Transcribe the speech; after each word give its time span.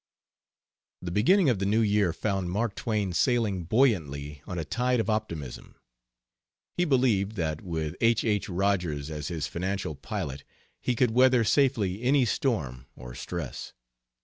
The 1.03 1.11
beginning 1.11 1.47
of 1.51 1.59
the 1.59 1.65
new 1.67 1.81
year 1.81 2.11
found 2.11 2.49
Mark 2.49 2.73
Twain 2.73 3.13
sailing 3.13 3.65
buoyantly 3.65 4.41
on 4.47 4.57
a 4.57 4.65
tide 4.65 4.99
of 4.99 5.11
optimism. 5.11 5.75
He 6.75 6.85
believed 6.85 7.33
that 7.33 7.61
with 7.61 7.95
H. 8.01 8.23
H. 8.23 8.49
Rogers 8.49 9.11
as 9.11 9.27
his 9.27 9.45
financial 9.45 9.93
pilot 9.93 10.43
he 10.81 10.95
could 10.95 11.11
weather 11.11 11.43
safely 11.43 12.01
any 12.01 12.25
storm 12.25 12.87
or 12.95 13.13
stress. 13.13 13.73